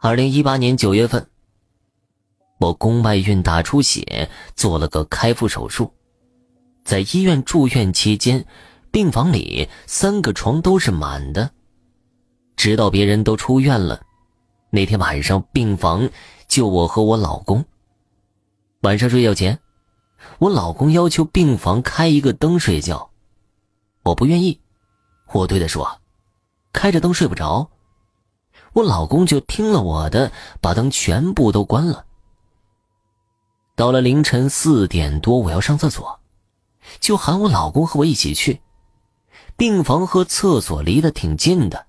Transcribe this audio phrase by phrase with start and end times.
[0.00, 1.28] 二零一八年九月份，
[2.58, 5.92] 我宫外孕大出血，做了个开腹手术。
[6.84, 8.46] 在医院住院期间，
[8.92, 11.50] 病房里三个床都是满的。
[12.54, 14.00] 直到别人都出院了，
[14.70, 16.08] 那天晚上病房
[16.46, 17.64] 就我和我老公。
[18.82, 19.58] 晚上睡觉前，
[20.38, 23.10] 我老公要求病房开一个灯睡觉，
[24.04, 24.60] 我不愿意，
[25.32, 26.00] 我对他说
[26.72, 27.68] ：“开着灯睡不着。”
[28.78, 32.04] 我老公就听了我的，把灯全部都关了。
[33.74, 36.20] 到了凌晨四点多，我要上厕所，
[37.00, 38.60] 就喊我老公和我一起去。
[39.56, 41.86] 病房和厕所离得挺近的，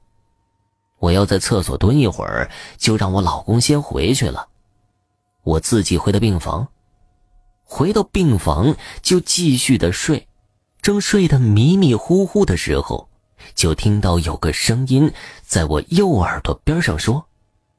[0.97, 4.47] 我要在厕所蹲一会儿，就让我老公先回去了。
[5.43, 6.67] 我自己回到病房，
[7.63, 10.27] 回到病房就继续的睡，
[10.81, 13.07] 正睡得迷迷糊糊的时候。
[13.55, 15.11] 就听到有个声音
[15.45, 17.27] 在我右耳朵边上说：“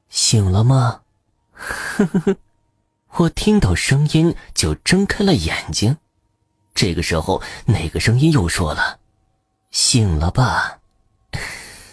[0.09, 1.01] 醒了吗？”
[1.53, 2.35] 呵呵呵，
[3.17, 5.97] 我听到声音就睁开了眼睛。
[6.73, 8.99] 这个时候，那个声音又说了
[9.71, 10.79] ：“醒了吧？”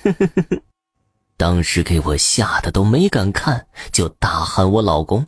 [0.04, 0.62] 呵呵呵呵，
[1.36, 5.26] 当时给我吓得都没敢看，就大喊我老公。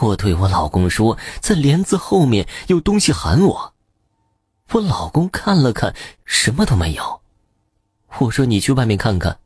[0.00, 3.74] 我对我老公说：“在帘子后面有东西喊我。”
[4.72, 7.20] 我老公看了看，什么都没有。
[8.20, 9.36] 我说你去外面看看，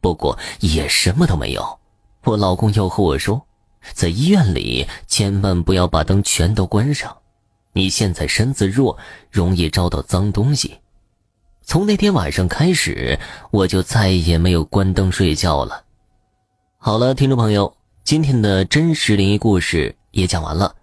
[0.00, 1.78] 不过也什么都没有。
[2.24, 3.40] 我老公又和我说，
[3.92, 7.16] 在医院里千万不要把灯全都关上，
[7.72, 8.98] 你现在身子弱，
[9.30, 10.78] 容易招到脏东西。
[11.62, 13.18] 从那天晚上开始，
[13.50, 15.84] 我就再也没有关灯睡觉了。
[16.78, 20.74] 好了，听众朋友，今天的真实灵异故事也讲完了。